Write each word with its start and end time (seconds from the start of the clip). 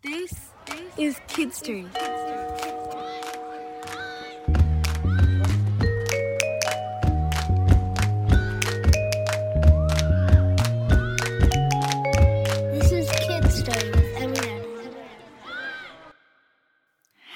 This 0.00 0.32
is 0.96 1.20
Kids 1.26 1.60
Turn. 1.60 1.90
This 12.72 12.92
is 12.92 13.10
Kids 13.10 13.62
Turn 13.64 13.90
with 13.90 14.14
Emmy 14.14 14.38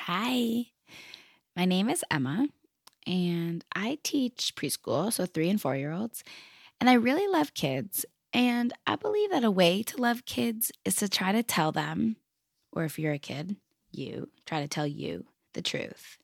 Hi, 0.04 0.66
my 1.56 1.64
name 1.64 1.90
is 1.90 2.04
Emma, 2.12 2.46
and 3.08 3.64
I 3.74 3.98
teach 4.04 4.54
preschool, 4.54 5.12
so 5.12 5.26
three 5.26 5.50
and 5.50 5.60
four 5.60 5.74
year 5.74 5.90
olds. 5.90 6.22
And 6.80 6.88
I 6.88 6.92
really 6.94 7.26
love 7.26 7.54
kids. 7.54 8.06
And 8.32 8.72
I 8.86 8.94
believe 8.94 9.30
that 9.32 9.42
a 9.42 9.50
way 9.50 9.82
to 9.82 10.00
love 10.00 10.24
kids 10.24 10.70
is 10.84 10.94
to 10.96 11.08
try 11.08 11.32
to 11.32 11.42
tell 11.42 11.72
them, 11.72 12.16
or 12.73 12.84
if 12.84 12.98
you're 12.98 13.12
a 13.12 13.18
kid, 13.18 13.57
you 13.91 14.29
try 14.46 14.61
to 14.61 14.68
tell 14.68 14.86
you 14.86 15.26
the 15.53 15.63
truth. 15.63 16.18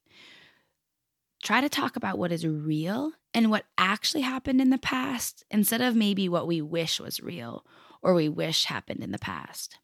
Try 1.43 1.61
to 1.61 1.69
talk 1.69 1.97
about 1.97 2.19
what 2.19 2.33
is 2.33 2.47
real 2.47 3.12
and 3.33 3.51
what 3.51 3.66
actually 3.77 4.23
happened 4.23 4.61
in 4.61 4.70
the 4.70 4.79
past 4.79 5.45
instead 5.51 5.80
of 5.80 5.95
maybe 5.95 6.29
what 6.29 6.47
we 6.47 6.61
wish 6.61 6.98
was 6.98 7.20
real 7.20 7.65
or 8.03 8.15
we 8.15 8.29
wish 8.29 8.65
happened 8.65 9.03
in 9.03 9.12
the 9.12 9.19
past. 9.19 9.79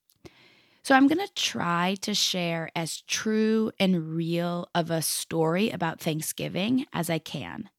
So 0.82 0.94
I'm 0.94 1.06
going 1.06 1.26
to 1.26 1.34
try 1.34 1.96
to 2.02 2.12
share 2.12 2.70
as 2.76 3.00
true 3.02 3.72
and 3.80 4.14
real 4.14 4.68
of 4.74 4.90
a 4.90 5.00
story 5.00 5.70
about 5.70 6.00
Thanksgiving 6.00 6.86
as 6.92 7.08
I 7.08 7.18
can. 7.18 7.70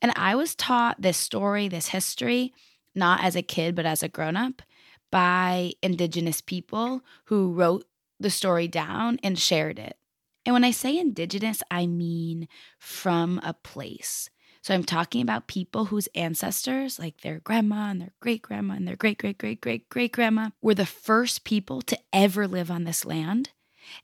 And 0.00 0.12
I 0.16 0.34
was 0.34 0.54
taught 0.54 1.02
this 1.02 1.18
story, 1.18 1.68
this 1.68 1.88
history, 1.88 2.54
not 2.94 3.22
as 3.22 3.36
a 3.36 3.42
kid, 3.42 3.74
but 3.74 3.84
as 3.84 4.02
a 4.02 4.08
grown 4.08 4.36
up, 4.36 4.62
by 5.10 5.72
Indigenous 5.82 6.40
people 6.40 7.02
who 7.26 7.52
wrote 7.52 7.84
the 8.22 8.30
story 8.30 8.68
down 8.68 9.18
and 9.22 9.38
shared 9.38 9.78
it. 9.78 9.96
And 10.44 10.52
when 10.52 10.64
I 10.64 10.70
say 10.70 10.98
Indigenous, 10.98 11.62
I 11.70 11.86
mean 11.86 12.48
from 12.78 13.40
a 13.44 13.54
place. 13.54 14.28
So 14.62 14.74
I'm 14.74 14.84
talking 14.84 15.22
about 15.22 15.48
people 15.48 15.86
whose 15.86 16.08
ancestors, 16.14 16.98
like 16.98 17.20
their 17.20 17.40
grandma 17.40 17.90
and 17.90 18.00
their 18.00 18.12
great 18.20 18.42
grandma 18.42 18.74
and 18.74 18.86
their 18.86 18.96
great 18.96 19.18
great 19.18 19.38
great 19.38 19.60
great 19.60 19.88
great 19.88 20.12
grandma, 20.12 20.50
were 20.60 20.74
the 20.74 20.86
first 20.86 21.44
people 21.44 21.82
to 21.82 21.98
ever 22.12 22.46
live 22.46 22.70
on 22.70 22.84
this 22.84 23.04
land 23.04 23.50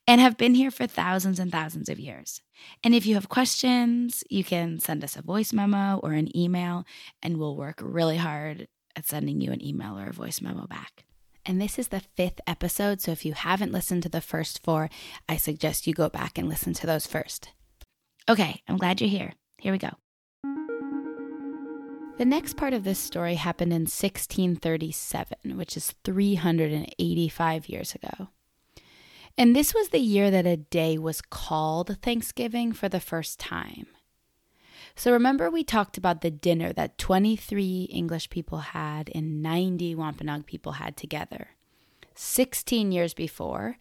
and 0.06 0.20
have 0.20 0.36
been 0.36 0.54
here 0.54 0.72
for 0.72 0.86
thousands 0.86 1.38
and 1.38 1.52
thousands 1.52 1.88
of 1.88 2.00
years. 2.00 2.42
And 2.82 2.94
if 2.94 3.06
you 3.06 3.14
have 3.14 3.28
questions, 3.28 4.24
you 4.28 4.42
can 4.42 4.80
send 4.80 5.04
us 5.04 5.16
a 5.16 5.22
voice 5.22 5.52
memo 5.52 6.00
or 6.02 6.12
an 6.12 6.36
email, 6.36 6.84
and 7.22 7.36
we'll 7.36 7.56
work 7.56 7.80
really 7.80 8.16
hard 8.16 8.66
at 8.96 9.06
sending 9.06 9.40
you 9.40 9.52
an 9.52 9.64
email 9.64 9.96
or 9.96 10.08
a 10.08 10.12
voice 10.12 10.40
memo 10.40 10.66
back. 10.66 11.04
And 11.48 11.62
this 11.62 11.78
is 11.78 11.88
the 11.88 12.00
fifth 12.00 12.42
episode, 12.46 13.00
so 13.00 13.10
if 13.10 13.24
you 13.24 13.32
haven't 13.32 13.72
listened 13.72 14.02
to 14.02 14.10
the 14.10 14.20
first 14.20 14.62
four, 14.62 14.90
I 15.30 15.38
suggest 15.38 15.86
you 15.86 15.94
go 15.94 16.10
back 16.10 16.36
and 16.36 16.46
listen 16.46 16.74
to 16.74 16.86
those 16.86 17.06
first. 17.06 17.52
Okay, 18.28 18.60
I'm 18.68 18.76
glad 18.76 19.00
you're 19.00 19.08
here. 19.08 19.32
Here 19.56 19.72
we 19.72 19.78
go. 19.78 19.92
The 22.18 22.26
next 22.26 22.58
part 22.58 22.74
of 22.74 22.84
this 22.84 22.98
story 22.98 23.36
happened 23.36 23.72
in 23.72 23.82
1637, 23.82 25.56
which 25.56 25.74
is 25.74 25.94
385 26.04 27.68
years 27.70 27.94
ago. 27.94 28.28
And 29.38 29.56
this 29.56 29.72
was 29.72 29.88
the 29.88 30.00
year 30.00 30.30
that 30.30 30.46
a 30.46 30.58
day 30.58 30.98
was 30.98 31.22
called 31.22 31.96
Thanksgiving 32.02 32.74
for 32.74 32.90
the 32.90 33.00
first 33.00 33.40
time. 33.40 33.86
So 34.98 35.12
remember, 35.12 35.48
we 35.48 35.62
talked 35.62 35.96
about 35.96 36.22
the 36.22 36.30
dinner 36.30 36.72
that 36.72 36.98
23 36.98 37.82
English 37.84 38.30
people 38.30 38.58
had 38.58 39.08
and 39.14 39.40
90 39.40 39.94
Wampanoag 39.94 40.44
people 40.44 40.72
had 40.72 40.96
together 40.96 41.50
16 42.16 42.90
years 42.90 43.14
before. 43.14 43.76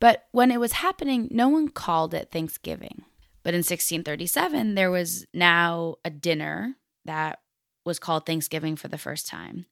But 0.00 0.26
when 0.32 0.50
it 0.50 0.58
was 0.58 0.72
happening, 0.72 1.28
no 1.30 1.48
one 1.48 1.68
called 1.68 2.12
it 2.12 2.32
Thanksgiving. 2.32 3.04
But 3.44 3.54
in 3.54 3.58
1637, 3.58 4.74
there 4.74 4.90
was 4.90 5.26
now 5.32 5.94
a 6.04 6.10
dinner 6.10 6.74
that 7.04 7.38
was 7.84 8.00
called 8.00 8.26
Thanksgiving 8.26 8.74
for 8.74 8.88
the 8.88 8.98
first 8.98 9.28
time. 9.28 9.66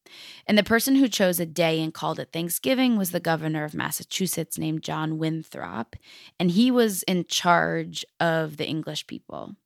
And 0.47 0.57
the 0.57 0.63
person 0.63 0.95
who 0.95 1.09
chose 1.09 1.41
a 1.41 1.47
day 1.47 1.83
and 1.83 1.93
called 1.93 2.21
it 2.21 2.31
Thanksgiving 2.33 2.97
was 2.97 3.11
the 3.11 3.19
governor 3.19 3.65
of 3.65 3.75
Massachusetts 3.75 4.57
named 4.57 4.85
John 4.85 5.19
Winthrop. 5.19 5.97
And 6.39 6.53
he 6.53 6.71
was 6.71 7.03
in 7.03 7.25
charge 7.25 8.05
of 8.21 8.57
the 8.57 8.69
English 8.69 9.09
people 9.09 9.57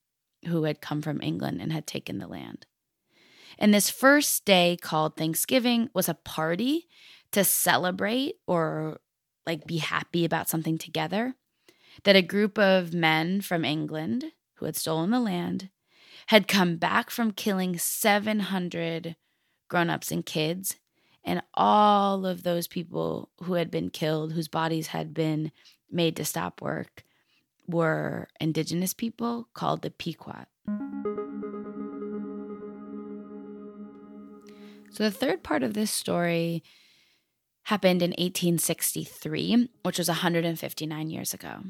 who 0.46 0.64
had 0.64 0.80
come 0.80 1.02
from 1.02 1.20
England 1.22 1.60
and 1.60 1.72
had 1.72 1.86
taken 1.86 2.18
the 2.18 2.26
land. 2.26 2.66
And 3.58 3.74
this 3.74 3.90
first 3.90 4.44
day 4.44 4.78
called 4.80 5.16
Thanksgiving 5.16 5.90
was 5.92 6.08
a 6.08 6.14
party 6.14 6.88
to 7.32 7.44
celebrate 7.44 8.36
or 8.46 9.00
like 9.46 9.66
be 9.66 9.78
happy 9.78 10.24
about 10.24 10.48
something 10.48 10.78
together 10.78 11.34
that 12.04 12.16
a 12.16 12.22
group 12.22 12.58
of 12.58 12.94
men 12.94 13.40
from 13.40 13.64
England 13.64 14.32
who 14.54 14.66
had 14.66 14.76
stolen 14.76 15.10
the 15.10 15.20
land 15.20 15.70
had 16.26 16.48
come 16.48 16.76
back 16.76 17.10
from 17.10 17.32
killing 17.32 17.76
700 17.76 19.16
grown-ups 19.68 20.10
and 20.10 20.24
kids 20.24 20.76
and 21.24 21.42
all 21.54 22.24
of 22.24 22.42
those 22.42 22.66
people 22.66 23.30
who 23.42 23.54
had 23.54 23.70
been 23.70 23.90
killed 23.90 24.32
whose 24.32 24.48
bodies 24.48 24.88
had 24.88 25.12
been 25.12 25.52
made 25.90 26.16
to 26.16 26.24
stop 26.24 26.60
work 26.60 27.04
were 27.70 28.28
indigenous 28.41 28.94
people 28.94 29.48
called 29.54 29.82
the 29.82 29.91
Pequot. 29.91 30.47
So 34.91 35.04
the 35.04 35.10
third 35.10 35.42
part 35.42 35.62
of 35.62 35.75
this 35.75 35.91
story 35.91 36.62
happened 37.64 38.03
in 38.03 38.10
1863, 38.10 39.69
which 39.82 39.98
was 39.98 40.08
159 40.08 41.10
years 41.10 41.32
ago. 41.32 41.62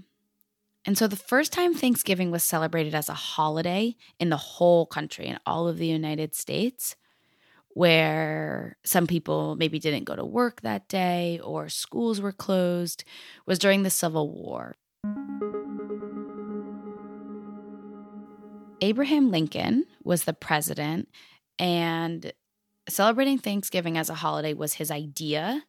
And 0.87 0.97
so 0.97 1.06
the 1.06 1.16
first 1.16 1.53
time 1.53 1.75
Thanksgiving 1.75 2.31
was 2.31 2.43
celebrated 2.43 2.94
as 2.94 3.09
a 3.09 3.15
holiday 3.15 3.97
in 4.19 4.31
the 4.31 4.38
whole 4.38 4.87
country, 4.87 5.27
in 5.27 5.38
all 5.44 5.69
of 5.69 5.77
the 5.77 5.87
United 5.87 6.34
States, 6.34 6.97
where 7.75 8.77
some 8.82 9.06
people 9.06 9.56
maybe 9.56 9.78
didn't 9.78 10.05
go 10.05 10.17
to 10.17 10.25
work 10.25 10.62
that 10.62 10.88
day 10.88 11.38
or 11.44 11.69
schools 11.69 12.21
were 12.21 12.32
closed, 12.32 13.05
was 13.44 13.59
during 13.59 13.82
the 13.82 13.91
Civil 13.91 14.32
War. 14.32 14.75
Abraham 18.81 19.31
Lincoln 19.31 19.87
was 20.03 20.25
the 20.25 20.33
president, 20.33 21.09
and 21.59 22.33
celebrating 22.89 23.39
Thanksgiving 23.39 23.99
as 23.99 24.11
a 24.11 24.15
holiday 24.15 24.55
was 24.55 24.75
his 24.75 24.91
idea 24.91 25.63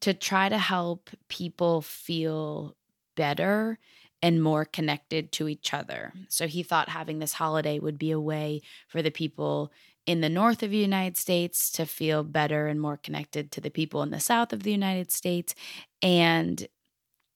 to 0.00 0.12
try 0.12 0.48
to 0.48 0.58
help 0.58 1.10
people 1.28 1.80
feel 1.80 2.76
better 3.16 3.78
and 4.22 4.42
more 4.42 4.64
connected 4.64 5.32
to 5.32 5.48
each 5.48 5.72
other. 5.72 6.12
So 6.28 6.46
he 6.46 6.62
thought 6.62 6.88
having 6.88 7.18
this 7.18 7.34
holiday 7.34 7.78
would 7.78 7.98
be 7.98 8.10
a 8.10 8.20
way 8.20 8.62
for 8.88 9.02
the 9.02 9.10
people 9.10 9.72
in 10.06 10.20
the 10.20 10.28
north 10.28 10.62
of 10.62 10.70
the 10.70 10.78
United 10.78 11.16
States 11.16 11.70
to 11.72 11.86
feel 11.86 12.22
better 12.22 12.66
and 12.66 12.80
more 12.80 12.96
connected 12.96 13.50
to 13.52 13.60
the 13.60 13.70
people 13.70 14.02
in 14.02 14.10
the 14.10 14.20
south 14.20 14.52
of 14.52 14.62
the 14.62 14.72
United 14.72 15.10
States. 15.10 15.54
And 16.02 16.66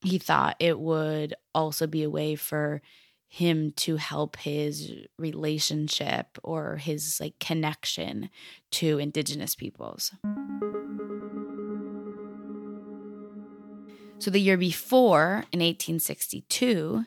he 0.02 0.18
thought 0.18 0.56
it 0.60 0.78
would 0.78 1.34
also 1.54 1.86
be 1.86 2.02
a 2.02 2.10
way 2.10 2.36
for 2.36 2.82
him 3.28 3.72
to 3.76 3.96
help 3.96 4.36
his 4.36 4.90
relationship 5.18 6.38
or 6.42 6.76
his 6.76 7.20
like 7.20 7.38
connection 7.38 8.30
to 8.70 8.98
indigenous 8.98 9.54
peoples. 9.54 10.12
So 14.18 14.30
the 14.30 14.40
year 14.40 14.56
before 14.56 15.44
in 15.52 15.60
1862 15.60 17.04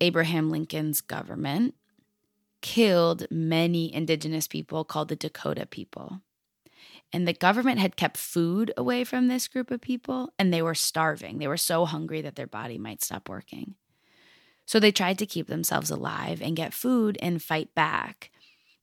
Abraham 0.00 0.50
Lincoln's 0.50 1.00
government 1.00 1.74
killed 2.60 3.26
many 3.30 3.92
indigenous 3.92 4.48
people 4.48 4.84
called 4.84 5.08
the 5.08 5.16
Dakota 5.16 5.66
people. 5.66 6.20
And 7.12 7.26
the 7.26 7.32
government 7.32 7.78
had 7.78 7.96
kept 7.96 8.16
food 8.16 8.72
away 8.76 9.02
from 9.02 9.28
this 9.28 9.48
group 9.48 9.70
of 9.70 9.80
people, 9.80 10.32
and 10.38 10.52
they 10.52 10.60
were 10.60 10.74
starving. 10.74 11.38
They 11.38 11.48
were 11.48 11.56
so 11.56 11.86
hungry 11.86 12.20
that 12.20 12.36
their 12.36 12.46
body 12.46 12.78
might 12.78 13.02
stop 13.02 13.28
working. 13.28 13.76
So 14.68 14.78
they 14.78 14.92
tried 14.92 15.16
to 15.20 15.26
keep 15.26 15.46
themselves 15.46 15.90
alive 15.90 16.42
and 16.42 16.54
get 16.54 16.74
food 16.74 17.16
and 17.22 17.42
fight 17.42 17.74
back. 17.74 18.30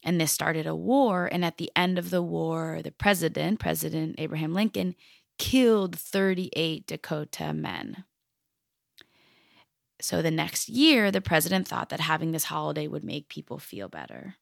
And 0.02 0.20
this 0.20 0.32
started 0.32 0.66
a 0.66 0.76
war. 0.76 1.30
And 1.32 1.46
at 1.46 1.60
the 1.60 1.72
end 1.76 2.00
of 2.00 2.10
the 2.10 2.24
war, 2.24 2.82
the 2.84 2.92
president, 2.92 3.60
President 3.60 4.16
Abraham 4.18 4.52
Lincoln, 4.52 4.96
killed 5.38 5.96
38 5.96 6.88
Dakota 6.88 7.54
men. 7.54 8.04
So 10.02 10.24
the 10.24 10.32
next 10.32 10.70
year, 10.70 11.12
the 11.12 11.22
president 11.22 11.68
thought 11.68 11.90
that 11.90 12.00
having 12.00 12.32
this 12.32 12.46
holiday 12.46 12.88
would 12.88 13.04
make 13.04 13.30
people 13.30 13.60
feel 13.60 13.88
better. 13.88 14.38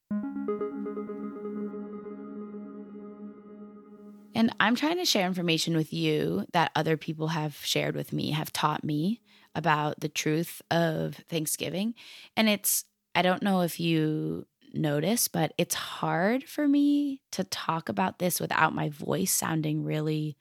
And 4.44 4.54
I'm 4.60 4.76
trying 4.76 4.98
to 4.98 5.06
share 5.06 5.26
information 5.26 5.74
with 5.74 5.94
you 5.94 6.46
that 6.52 6.74
other 6.76 6.98
people 6.98 7.30
have 7.30 7.56
shared 7.64 7.96
with 7.96 8.12
me, 8.12 8.32
have 8.32 8.52
taught 8.52 8.84
me 8.84 9.22
about 9.56 10.02
the 10.02 10.10
truth 10.10 10.62
of 10.70 11.16
Thanksgiving. 11.30 11.96
And 12.36 12.50
it's, 12.50 12.84
I 13.16 13.22
don't 13.22 13.42
know 13.42 13.62
if 13.62 13.80
you 13.80 14.46
notice, 14.74 15.30
but 15.30 15.54
it's 15.58 15.76
hard 15.76 16.44
for 16.44 16.68
me 16.68 17.22
to 17.32 17.46
talk 17.46 17.88
about 17.88 18.20
this 18.20 18.42
without 18.42 18.76
my 18.76 18.90
voice 18.90 19.34
sounding 19.34 19.86
really 19.86 20.36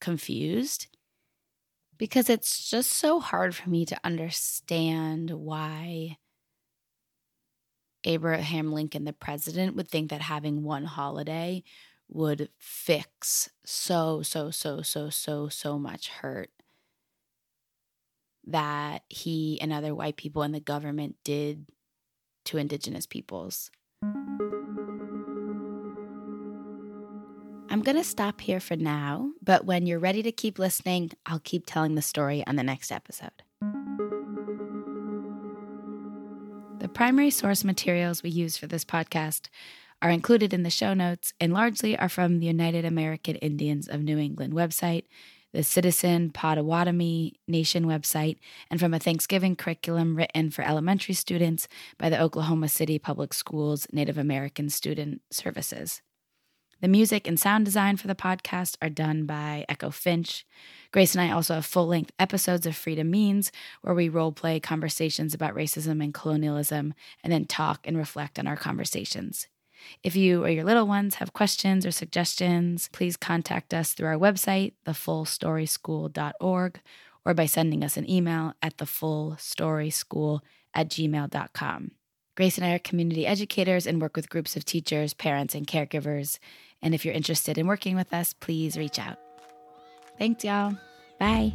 confused. 0.00 0.86
because 1.98 2.28
it's 2.28 2.68
just 2.68 2.92
so 2.92 3.20
hard 3.20 3.54
for 3.54 3.68
me 3.70 3.84
to 3.86 3.98
understand 4.04 5.30
why 5.30 6.16
Abraham 8.04 8.72
Lincoln, 8.72 9.04
the 9.04 9.12
president, 9.12 9.76
would 9.76 9.88
think 9.88 10.10
that 10.10 10.20
having 10.20 10.62
one 10.64 10.84
holiday 10.84 11.62
would 12.12 12.48
fix 12.58 13.50
so, 13.64 14.22
so, 14.22 14.50
so, 14.50 14.82
so, 14.82 15.08
so, 15.10 15.48
so 15.48 15.78
much 15.78 16.08
hurt 16.08 16.50
that 18.46 19.02
he 19.08 19.58
and 19.60 19.72
other 19.72 19.94
white 19.94 20.16
people 20.16 20.42
in 20.42 20.52
the 20.52 20.60
government 20.60 21.16
did 21.24 21.66
to 22.44 22.58
indigenous 22.58 23.06
peoples. 23.06 23.70
I'm 27.70 27.80
going 27.82 27.96
to 27.96 28.04
stop 28.04 28.40
here 28.40 28.60
for 28.60 28.76
now, 28.76 29.30
but 29.42 29.64
when 29.64 29.86
you're 29.86 29.98
ready 29.98 30.22
to 30.24 30.32
keep 30.32 30.58
listening, 30.58 31.12
I'll 31.24 31.38
keep 31.38 31.64
telling 31.64 31.94
the 31.94 32.02
story 32.02 32.46
on 32.46 32.56
the 32.56 32.62
next 32.62 32.92
episode. 32.92 33.30
The 36.80 36.88
primary 36.88 37.30
source 37.30 37.64
materials 37.64 38.22
we 38.22 38.30
use 38.30 38.58
for 38.58 38.66
this 38.66 38.84
podcast 38.84 39.48
are 40.02 40.10
included 40.10 40.52
in 40.52 40.64
the 40.64 40.70
show 40.70 40.92
notes 40.92 41.32
and 41.40 41.52
largely 41.52 41.96
are 41.96 42.08
from 42.08 42.40
the 42.40 42.46
United 42.46 42.84
American 42.84 43.36
Indians 43.36 43.88
of 43.88 44.02
New 44.02 44.18
England 44.18 44.52
website, 44.52 45.04
the 45.52 45.62
Citizen 45.62 46.30
Potawatomi 46.30 47.34
Nation 47.46 47.84
website, 47.84 48.38
and 48.68 48.80
from 48.80 48.92
a 48.92 48.98
Thanksgiving 48.98 49.54
curriculum 49.54 50.16
written 50.16 50.50
for 50.50 50.62
elementary 50.62 51.14
students 51.14 51.68
by 51.98 52.10
the 52.10 52.20
Oklahoma 52.20 52.68
City 52.68 52.98
Public 52.98 53.32
Schools 53.32 53.86
Native 53.92 54.18
American 54.18 54.68
Student 54.68 55.22
Services. 55.30 56.02
The 56.80 56.88
music 56.88 57.28
and 57.28 57.38
sound 57.38 57.64
design 57.64 57.96
for 57.96 58.08
the 58.08 58.16
podcast 58.16 58.76
are 58.82 58.90
done 58.90 59.24
by 59.24 59.64
Echo 59.68 59.90
Finch. 59.90 60.44
Grace 60.90 61.14
and 61.14 61.22
I 61.22 61.30
also 61.30 61.54
have 61.54 61.64
full 61.64 61.86
length 61.86 62.10
episodes 62.18 62.66
of 62.66 62.74
Freedom 62.74 63.08
Means, 63.08 63.52
where 63.82 63.94
we 63.94 64.08
role 64.08 64.32
play 64.32 64.58
conversations 64.58 65.32
about 65.32 65.54
racism 65.54 66.02
and 66.02 66.12
colonialism 66.12 66.92
and 67.22 67.32
then 67.32 67.44
talk 67.44 67.86
and 67.86 67.96
reflect 67.96 68.36
on 68.36 68.48
our 68.48 68.56
conversations. 68.56 69.46
If 70.02 70.16
you 70.16 70.44
or 70.44 70.48
your 70.48 70.64
little 70.64 70.86
ones 70.86 71.16
have 71.16 71.32
questions 71.32 71.86
or 71.86 71.90
suggestions, 71.90 72.88
please 72.92 73.16
contact 73.16 73.72
us 73.72 73.92
through 73.92 74.08
our 74.08 74.18
website, 74.18 74.72
thefullstoryschool.org, 74.86 76.80
or 77.24 77.34
by 77.34 77.46
sending 77.46 77.84
us 77.84 77.96
an 77.96 78.10
email 78.10 78.54
at 78.62 78.76
thefullstoryschool 78.78 80.40
at 80.74 80.88
gmail.com. 80.88 81.90
Grace 82.34 82.56
and 82.56 82.66
I 82.66 82.72
are 82.72 82.78
community 82.78 83.26
educators 83.26 83.86
and 83.86 84.00
work 84.00 84.16
with 84.16 84.30
groups 84.30 84.56
of 84.56 84.64
teachers, 84.64 85.12
parents, 85.12 85.54
and 85.54 85.66
caregivers. 85.66 86.38
And 86.80 86.94
if 86.94 87.04
you're 87.04 87.14
interested 87.14 87.58
in 87.58 87.66
working 87.66 87.94
with 87.94 88.12
us, 88.12 88.32
please 88.32 88.76
reach 88.76 88.98
out. 88.98 89.18
Thanks, 90.18 90.44
y'all. 90.44 90.76
Bye. 91.18 91.54